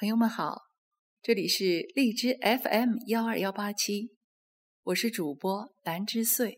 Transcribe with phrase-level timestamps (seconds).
[0.00, 0.62] 朋友们好，
[1.20, 4.12] 这里是荔枝 FM 幺二幺八七，
[4.84, 6.56] 我是主播兰之岁。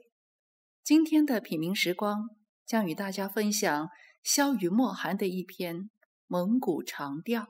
[0.85, 2.29] 今天的品茗时光
[2.67, 3.89] 将与大家分享
[4.23, 5.89] 萧雨墨寒的一篇
[6.27, 7.47] 蒙古长调。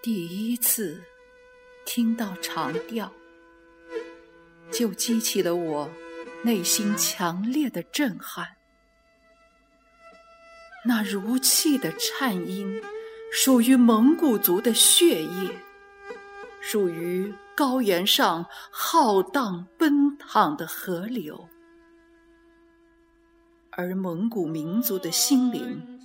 [0.00, 1.11] 第一次。
[1.84, 3.12] 听到长调，
[4.70, 5.90] 就激起了我
[6.42, 8.46] 内心强烈的震撼。
[10.84, 12.82] 那如泣的颤音，
[13.32, 15.50] 属于蒙古族的血液，
[16.60, 21.48] 属于高原上浩荡奔淌的河流，
[23.70, 26.00] 而蒙古民族的心灵，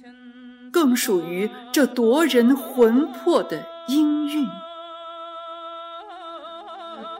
[0.72, 4.48] 更属于这夺人魂魄的音韵。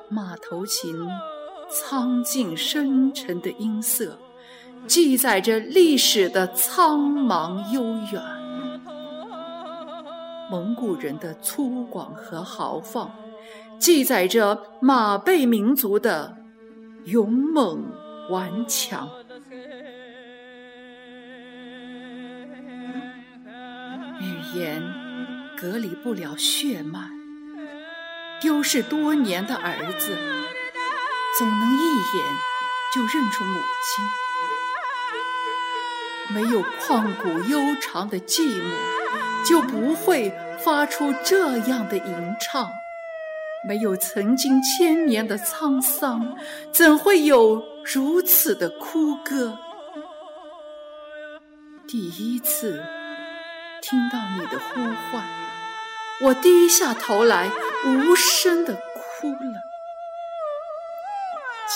[0.10, 0.96] 马头琴
[1.70, 4.18] 苍劲深沉的音色，
[4.88, 8.22] 记载着历史的苍茫悠远。
[10.50, 13.12] 蒙古人的粗犷和豪放，
[13.78, 16.38] 记载着马背民族的
[17.04, 17.84] 勇猛
[18.30, 19.10] 顽强。
[24.22, 24.82] 语言
[25.60, 27.17] 隔离不了血脉。
[28.40, 30.16] 丢失多年的儿子，
[31.38, 32.26] 总能一眼
[32.94, 34.06] 就认出母亲。
[36.36, 38.76] 没有旷古悠长的寂寞，
[39.44, 40.32] 就不会
[40.64, 42.68] 发出这样的吟唱；
[43.68, 46.36] 没有曾经千年的沧桑，
[46.72, 49.58] 怎会有如此的哭歌？
[51.88, 52.84] 第一次
[53.82, 55.26] 听到你的呼唤，
[56.22, 57.50] 我低下头来。
[57.86, 59.62] 无声的哭了，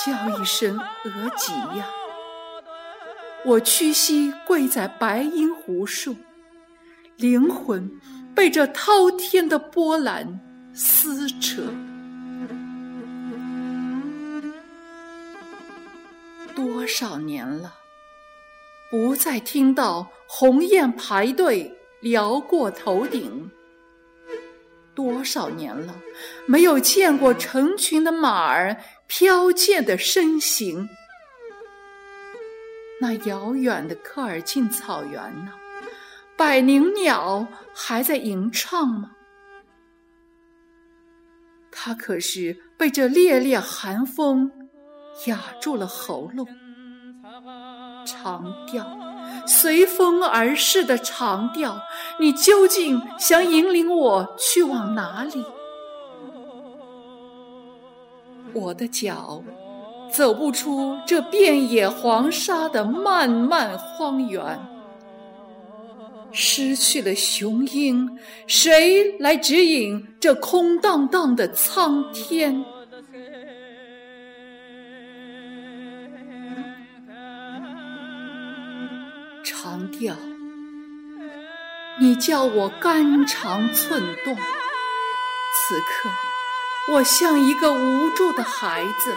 [0.04, 1.88] 叫一声“额吉呀”，
[3.46, 6.16] 我屈膝跪在白鹰湖树，
[7.16, 7.90] 灵魂
[8.34, 10.40] 被这滔天的波澜
[10.74, 11.62] 撕扯。
[16.54, 17.74] 多少年了，
[18.90, 23.50] 不再听到鸿雁排队撩过头顶。
[25.02, 25.96] 多少年了，
[26.46, 28.76] 没有见过成群的马儿
[29.08, 30.88] 飘溅的身形。
[33.00, 35.52] 那遥远的科尔沁草原呢？
[36.36, 39.10] 百灵鸟还在吟唱吗？
[41.72, 44.52] 它可是被这烈烈寒风
[45.26, 46.46] 哑住了喉咙。
[48.06, 49.11] 长调。
[49.46, 51.80] 随风而逝的长调，
[52.18, 55.44] 你究竟想引领我去往哪里？
[58.54, 59.42] 我的脚
[60.10, 64.58] 走不出这遍野黄沙的漫漫荒原，
[66.30, 72.64] 失去了雄鹰，谁来指引这空荡荡的苍天？
[79.62, 80.16] 长调，
[82.00, 84.36] 你叫我肝肠寸断。
[84.36, 86.10] 此刻，
[86.94, 89.14] 我像一个无助的孩子，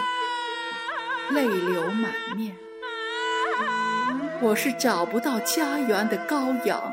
[1.30, 2.56] 泪流满面。
[4.40, 6.92] 我是找不到家园的羔羊，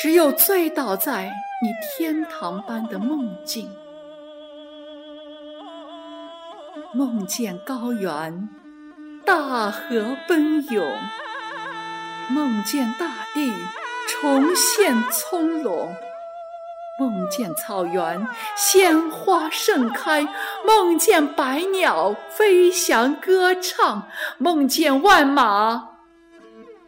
[0.00, 1.30] 只有醉倒在
[1.62, 3.70] 你天堂般的梦境。
[6.94, 8.48] 梦见高原，
[9.26, 10.90] 大河奔涌。
[12.30, 13.52] 梦见大地
[14.06, 15.88] 重现葱茏，
[16.98, 18.26] 梦见草原
[18.56, 20.22] 鲜花盛开，
[20.64, 24.08] 梦见百鸟飞翔歌唱，
[24.38, 25.88] 梦见万马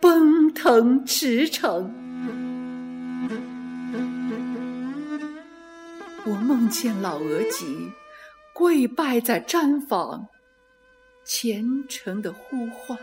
[0.00, 1.91] 奔腾驰骋。
[6.25, 7.90] 我梦见老额吉
[8.52, 10.28] 跪拜在毡房，
[11.25, 12.96] 虔诚的呼唤。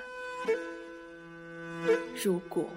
[2.24, 2.70] 如果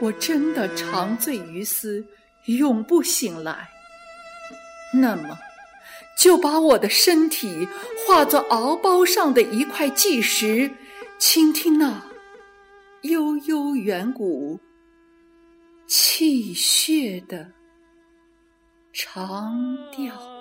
[0.00, 2.04] 我真的长醉于斯，
[2.44, 3.68] 永不醒来，
[4.92, 5.36] 那么
[6.16, 7.66] 就把我的身体
[8.06, 10.70] 化作敖包上的一块纪石，
[11.18, 12.02] 倾听那
[13.02, 14.60] 悠悠远古、
[15.86, 17.50] 泣血的
[18.92, 20.37] 长调。